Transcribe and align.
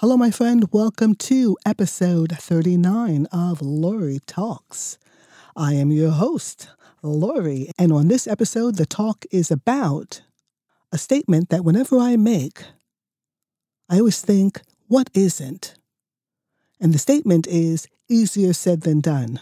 Hello, 0.00 0.16
my 0.16 0.30
friend. 0.30 0.64
Welcome 0.72 1.14
to 1.16 1.58
episode 1.66 2.32
39 2.32 3.26
of 3.26 3.60
Lori 3.60 4.18
Talks. 4.26 4.96
I 5.54 5.74
am 5.74 5.92
your 5.92 6.12
host, 6.12 6.70
Lori, 7.02 7.70
and 7.78 7.92
on 7.92 8.08
this 8.08 8.26
episode, 8.26 8.76
the 8.76 8.86
talk 8.86 9.26
is 9.30 9.50
about 9.50 10.22
a 10.90 10.96
statement 10.96 11.50
that 11.50 11.64
whenever 11.64 11.98
I 11.98 12.16
make, 12.16 12.64
I 13.90 13.98
always 13.98 14.22
think, 14.22 14.62
what 14.88 15.10
isn't? 15.12 15.74
And 16.80 16.94
the 16.94 16.98
statement 16.98 17.46
is 17.46 17.86
easier 18.08 18.54
said 18.54 18.80
than 18.80 19.02
done. 19.02 19.38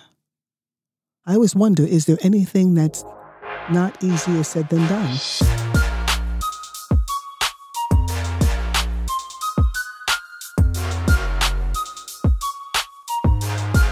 I 1.25 1.35
always 1.35 1.55
wonder 1.55 1.85
is 1.85 2.07
there 2.07 2.19
anything 2.23 2.75
that's 2.75 3.05
not 3.71 4.03
easier 4.03 4.43
said 4.43 4.71
than 4.71 4.85
done? 4.89 5.19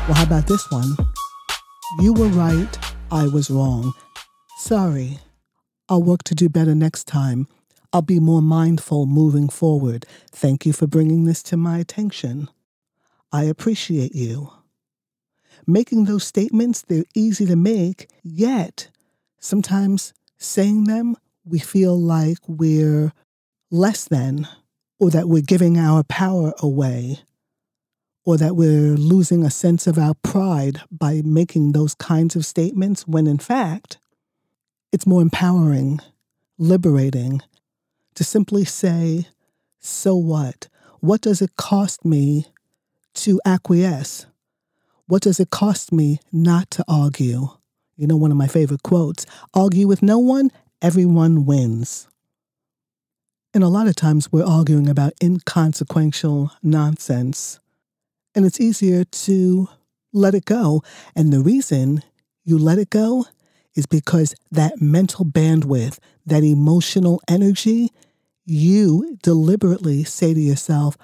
Well, 0.07 0.15
how 0.15 0.23
about 0.23 0.47
this 0.47 0.71
one? 0.71 0.97
You 1.99 2.13
were 2.13 2.29
right, 2.29 2.79
I 3.11 3.27
was 3.27 3.51
wrong. 3.51 3.93
Sorry. 4.59 5.19
I'll 5.89 6.03
work 6.03 6.23
to 6.25 6.35
do 6.37 6.49
better 6.49 6.77
next 6.77 7.09
time. 7.09 7.49
I'll 7.93 8.03
be 8.03 8.21
more 8.21 8.41
mindful 8.41 9.07
moving 9.07 9.49
forward. 9.49 10.07
Thank 10.31 10.65
you 10.65 10.73
for 10.73 10.87
bringing 10.87 11.25
this 11.25 11.43
to 11.45 11.57
my 11.57 11.79
attention. 11.79 12.49
I 13.33 13.45
appreciate 13.45 14.15
you. 14.15 14.53
Making 15.67 16.05
those 16.05 16.23
statements, 16.23 16.83
they're 16.83 17.03
easy 17.17 17.45
to 17.47 17.57
make, 17.57 18.09
yet 18.23 18.91
sometimes 19.41 20.15
saying 20.39 20.85
them, 20.85 21.17
we 21.45 21.59
feel 21.59 22.01
like 22.01 22.39
we're 22.47 23.13
less 23.73 24.05
than, 24.05 24.47
or 25.01 25.11
that 25.11 25.29
we're 25.29 25.43
giving 25.43 25.77
our 25.77 26.05
power 26.05 26.53
away 26.61 27.23
or 28.27 28.37
that 28.37 28.57
we're 28.57 28.97
losing 28.97 29.45
a 29.45 29.51
sense 29.51 29.87
of 29.87 29.97
our 29.97 30.15
pride 30.23 30.83
by 30.91 31.23
making 31.25 31.73
those 31.73 31.95
kinds 31.95 32.35
of 32.35 32.45
statements 32.45 33.07
when 33.07 33.27
in 33.27 33.39
fact 33.39 33.99
it's 34.93 35.07
more 35.07 35.23
empowering, 35.23 36.01
liberating 36.59 37.41
to 38.17 38.25
simply 38.25 38.65
say, 38.65 39.29
So 39.79 40.17
what? 40.17 40.69
What 41.01 41.21
does 41.21 41.41
it 41.41 41.55
cost 41.57 42.05
me 42.05 42.47
to 43.15 43.41
acquiesce? 43.45 44.27
What 45.07 45.23
does 45.23 45.39
it 45.39 45.51
cost 45.51 45.93
me 45.93 46.19
not 46.33 46.71
to 46.73 46.85
argue? 46.89 47.49
You 47.97 48.09
know, 48.09 48.17
one 48.17 48.33
of 48.33 48.37
my 48.37 48.49
favorite 48.49 48.83
quotes 48.83 49.25
argue 49.55 49.87
with 49.87 50.03
no 50.03 50.19
one, 50.19 50.51
everyone 50.83 51.47
wins. 51.47 52.09
And 53.55 53.63
a 53.63 53.69
lot 53.69 53.87
of 53.87 53.95
times 53.95 54.33
we're 54.33 54.45
arguing 54.45 54.89
about 54.89 55.15
inconsequential 55.23 56.51
nonsense 56.63 57.61
and 58.37 58.45
it's 58.45 58.61
easier 58.61 59.03
to 59.03 59.69
let 60.13 60.35
it 60.35 60.45
go. 60.45 60.83
And 61.17 61.33
the 61.33 61.41
reason 61.41 62.03
you 62.45 62.59
let 62.59 62.79
it 62.79 62.91
go 62.91 63.25
is 63.75 63.87
because 63.87 64.35
that 64.53 64.81
mental 64.81 65.25
bandwidth, 65.25 65.99
that 66.27 66.45
emotional 66.45 67.21
energy, 67.27 67.91
you 68.45 69.19
deliberately 69.23 70.05
say 70.05 70.35
to 70.35 70.41
yourself, 70.41 70.97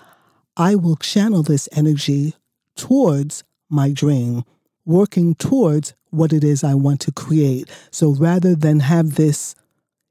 I 0.56 0.74
will 0.74 0.97
channel 0.97 1.42
this 1.42 1.69
energy 1.72 2.34
towards 2.77 3.44
my 3.70 3.91
dream, 3.91 4.44
working 4.84 5.34
towards 5.34 5.94
what 6.11 6.33
it 6.33 6.44
is 6.44 6.62
I 6.62 6.74
want 6.74 7.00
to 7.00 7.12
create. 7.12 7.70
So 7.91 8.11
rather 8.11 8.55
than 8.55 8.80
have 8.80 9.14
this 9.14 9.55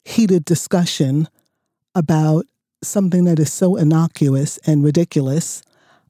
heated 0.04 0.44
discussion 0.46 1.28
about 1.94 2.48
something 2.84 3.26
that 3.26 3.38
is 3.38 3.54
so 3.54 3.76
innocuous 3.76 4.58
and 4.66 4.84
ridiculous, 4.84 5.62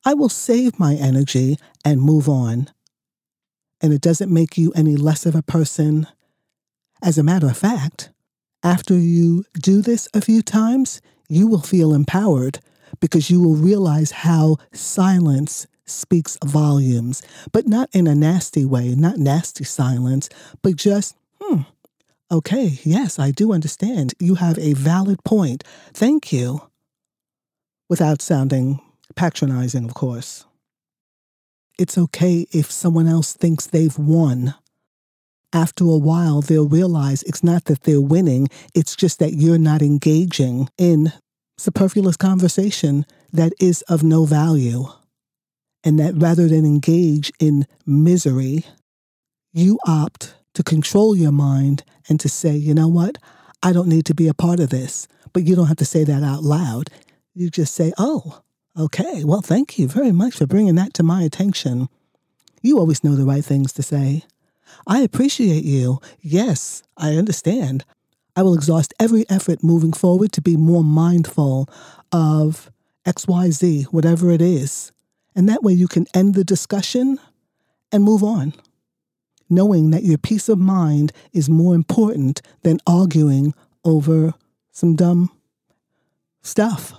I 0.03 0.13
will 0.13 0.29
save 0.29 0.79
my 0.79 0.95
energy 0.95 1.57
and 1.85 2.01
move 2.01 2.27
on. 2.27 2.69
And 3.81 3.93
it 3.93 4.01
doesn't 4.01 4.33
make 4.33 4.57
you 4.57 4.71
any 4.73 4.95
less 4.95 5.25
of 5.25 5.35
a 5.35 5.43
person. 5.43 6.07
As 7.03 7.17
a 7.17 7.23
matter 7.23 7.47
of 7.47 7.57
fact, 7.57 8.09
after 8.63 8.97
you 8.97 9.43
do 9.53 9.81
this 9.81 10.07
a 10.13 10.21
few 10.21 10.41
times, 10.41 11.01
you 11.27 11.47
will 11.47 11.61
feel 11.61 11.93
empowered 11.93 12.59
because 12.99 13.29
you 13.29 13.41
will 13.41 13.55
realize 13.55 14.11
how 14.11 14.57
silence 14.73 15.65
speaks 15.85 16.37
volumes, 16.45 17.21
but 17.51 17.67
not 17.67 17.89
in 17.93 18.07
a 18.07 18.15
nasty 18.15 18.65
way, 18.65 18.95
not 18.95 19.17
nasty 19.17 19.63
silence, 19.63 20.29
but 20.61 20.75
just, 20.75 21.15
hmm, 21.41 21.61
okay, 22.31 22.79
yes, 22.83 23.17
I 23.19 23.31
do 23.31 23.51
understand. 23.51 24.13
You 24.19 24.35
have 24.35 24.57
a 24.59 24.73
valid 24.73 25.23
point. 25.23 25.63
Thank 25.93 26.31
you. 26.31 26.61
Without 27.89 28.21
sounding 28.21 28.79
patronizing, 29.15 29.85
of 29.85 29.93
course. 29.93 30.45
It's 31.77 31.97
okay 31.97 32.45
if 32.51 32.71
someone 32.71 33.07
else 33.07 33.33
thinks 33.33 33.65
they've 33.65 33.97
won. 33.97 34.53
After 35.53 35.83
a 35.83 35.97
while, 35.97 36.41
they'll 36.41 36.67
realize 36.67 37.23
it's 37.23 37.43
not 37.43 37.65
that 37.65 37.83
they're 37.83 37.99
winning, 37.99 38.47
it's 38.73 38.95
just 38.95 39.19
that 39.19 39.33
you're 39.33 39.57
not 39.57 39.81
engaging 39.81 40.69
in 40.77 41.11
superfluous 41.57 42.17
conversation 42.17 43.05
that 43.33 43.53
is 43.59 43.81
of 43.83 44.03
no 44.03 44.25
value. 44.25 44.85
And 45.83 45.99
that 45.99 46.13
rather 46.15 46.47
than 46.47 46.65
engage 46.65 47.31
in 47.39 47.65
misery, 47.85 48.65
you 49.51 49.79
opt 49.85 50.35
to 50.53 50.63
control 50.63 51.15
your 51.15 51.31
mind 51.31 51.83
and 52.07 52.19
to 52.19 52.29
say, 52.29 52.55
you 52.55 52.73
know 52.73 52.87
what? 52.87 53.17
I 53.63 53.73
don't 53.73 53.89
need 53.89 54.05
to 54.05 54.13
be 54.13 54.27
a 54.27 54.33
part 54.33 54.59
of 54.59 54.69
this. 54.69 55.07
But 55.33 55.43
you 55.43 55.55
don't 55.55 55.67
have 55.67 55.77
to 55.77 55.85
say 55.85 56.03
that 56.03 56.23
out 56.23 56.43
loud. 56.43 56.89
You 57.33 57.49
just 57.49 57.73
say, 57.73 57.93
oh, 57.97 58.41
Okay, 58.77 59.25
well, 59.25 59.41
thank 59.41 59.77
you 59.77 59.87
very 59.87 60.13
much 60.13 60.35
for 60.35 60.47
bringing 60.47 60.75
that 60.75 60.93
to 60.93 61.03
my 61.03 61.23
attention. 61.23 61.89
You 62.61 62.79
always 62.79 63.03
know 63.03 63.15
the 63.15 63.25
right 63.25 63.43
things 63.43 63.73
to 63.73 63.83
say. 63.83 64.23
I 64.87 64.99
appreciate 64.99 65.65
you. 65.65 65.99
Yes, 66.21 66.81
I 66.95 67.15
understand. 67.15 67.83
I 68.33 68.43
will 68.43 68.53
exhaust 68.53 68.93
every 68.97 69.25
effort 69.29 69.61
moving 69.61 69.91
forward 69.91 70.31
to 70.33 70.41
be 70.41 70.55
more 70.55 70.85
mindful 70.85 71.67
of 72.13 72.71
XYZ, 73.05 73.85
whatever 73.85 74.31
it 74.31 74.41
is. 74.41 74.93
And 75.35 75.49
that 75.49 75.63
way 75.63 75.73
you 75.73 75.89
can 75.89 76.07
end 76.13 76.35
the 76.35 76.45
discussion 76.45 77.19
and 77.91 78.03
move 78.03 78.23
on, 78.23 78.53
knowing 79.49 79.91
that 79.91 80.03
your 80.03 80.17
peace 80.17 80.47
of 80.47 80.59
mind 80.59 81.11
is 81.33 81.49
more 81.49 81.75
important 81.75 82.41
than 82.61 82.79
arguing 82.87 83.53
over 83.83 84.33
some 84.71 84.95
dumb 84.95 85.29
stuff. 86.41 86.93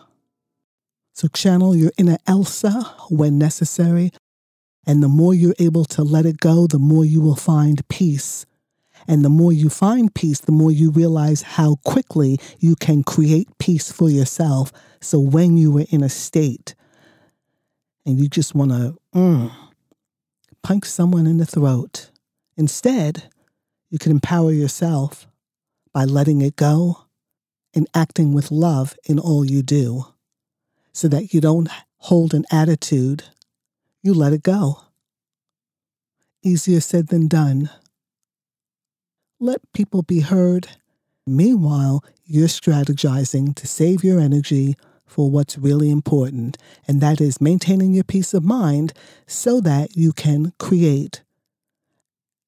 So 1.12 1.28
channel 1.28 1.76
your 1.76 1.92
inner 1.98 2.18
Elsa 2.26 2.70
when 3.10 3.38
necessary. 3.38 4.10
And 4.86 5.02
the 5.02 5.08
more 5.08 5.34
you're 5.34 5.54
able 5.58 5.84
to 5.86 6.02
let 6.02 6.26
it 6.26 6.38
go, 6.38 6.66
the 6.66 6.78
more 6.78 7.04
you 7.04 7.20
will 7.20 7.36
find 7.36 7.86
peace. 7.88 8.46
And 9.06 9.24
the 9.24 9.28
more 9.28 9.52
you 9.52 9.68
find 9.68 10.14
peace, 10.14 10.40
the 10.40 10.52
more 10.52 10.70
you 10.70 10.90
realize 10.90 11.42
how 11.42 11.76
quickly 11.84 12.38
you 12.58 12.76
can 12.76 13.02
create 13.02 13.48
peace 13.58 13.92
for 13.92 14.08
yourself. 14.08 14.72
So 15.00 15.18
when 15.18 15.56
you 15.56 15.76
are 15.78 15.84
in 15.90 16.02
a 16.02 16.08
state 16.08 16.74
and 18.06 18.18
you 18.18 18.28
just 18.28 18.54
want 18.54 18.70
to 18.70 18.96
mm, 19.14 19.52
punch 20.62 20.84
someone 20.84 21.26
in 21.26 21.38
the 21.38 21.46
throat, 21.46 22.10
instead, 22.56 23.24
you 23.90 23.98
can 23.98 24.12
empower 24.12 24.52
yourself 24.52 25.26
by 25.92 26.04
letting 26.04 26.40
it 26.40 26.56
go 26.56 27.04
and 27.74 27.88
acting 27.94 28.32
with 28.32 28.50
love 28.50 28.96
in 29.04 29.18
all 29.18 29.44
you 29.44 29.62
do 29.62 30.11
so 30.92 31.08
that 31.08 31.32
you 31.32 31.40
don't 31.40 31.68
hold 31.98 32.34
an 32.34 32.44
attitude. 32.50 33.24
You 34.02 34.14
let 34.14 34.32
it 34.32 34.42
go. 34.42 34.82
Easier 36.42 36.80
said 36.80 37.08
than 37.08 37.28
done. 37.28 37.70
Let 39.38 39.60
people 39.72 40.02
be 40.02 40.20
heard. 40.20 40.68
Meanwhile, 41.26 42.04
you're 42.24 42.48
strategizing 42.48 43.54
to 43.56 43.66
save 43.66 44.02
your 44.02 44.20
energy 44.20 44.76
for 45.06 45.30
what's 45.30 45.58
really 45.58 45.90
important, 45.90 46.56
and 46.88 47.00
that 47.00 47.20
is 47.20 47.40
maintaining 47.40 47.92
your 47.92 48.04
peace 48.04 48.32
of 48.32 48.42
mind 48.42 48.92
so 49.26 49.60
that 49.60 49.96
you 49.96 50.12
can 50.12 50.52
create 50.58 51.22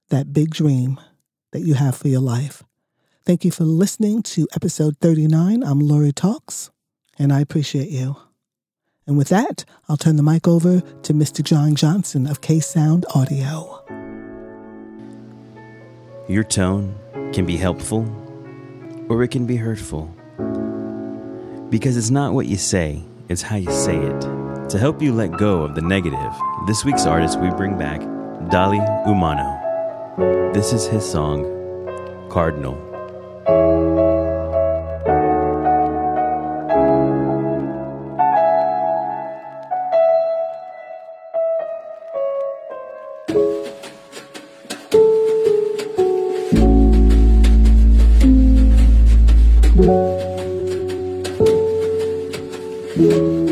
that 0.08 0.32
big 0.32 0.50
dream 0.50 0.98
that 1.52 1.60
you 1.60 1.74
have 1.74 1.96
for 1.96 2.08
your 2.08 2.20
life. 2.20 2.62
Thank 3.24 3.44
you 3.44 3.50
for 3.50 3.64
listening 3.64 4.22
to 4.22 4.48
episode 4.54 4.96
39. 4.98 5.62
I'm 5.62 5.80
Lori 5.80 6.12
Talks, 6.12 6.70
and 7.19 7.32
I 7.32 7.40
appreciate 7.40 7.90
you. 7.90 8.16
And 9.06 9.18
with 9.18 9.28
that, 9.28 9.64
I'll 9.88 9.96
turn 9.98 10.16
the 10.16 10.22
mic 10.22 10.48
over 10.48 10.80
to 10.80 11.12
Mr. 11.12 11.42
John 11.42 11.74
Johnson 11.74 12.26
of 12.26 12.40
K 12.40 12.60
Sound 12.60 13.04
Audio. 13.14 13.82
Your 16.26 16.44
tone 16.44 16.94
can 17.34 17.44
be 17.44 17.56
helpful 17.56 18.06
or 19.10 19.22
it 19.22 19.28
can 19.28 19.44
be 19.44 19.56
hurtful. 19.56 20.06
Because 21.68 21.96
it's 21.98 22.10
not 22.10 22.32
what 22.32 22.46
you 22.46 22.56
say, 22.56 23.02
it's 23.28 23.42
how 23.42 23.56
you 23.56 23.70
say 23.70 23.96
it. 23.96 24.20
To 24.70 24.78
help 24.78 25.02
you 25.02 25.12
let 25.12 25.36
go 25.36 25.62
of 25.62 25.74
the 25.74 25.82
negative, 25.82 26.32
this 26.66 26.84
week's 26.84 27.04
artist 27.04 27.38
we 27.40 27.50
bring 27.50 27.76
back 27.76 28.00
Dali 28.50 28.80
Umano. 29.06 30.54
This 30.54 30.72
is 30.72 30.86
his 30.86 31.04
song, 31.04 31.44
Cardinal. 32.30 32.74
You. 52.96 53.44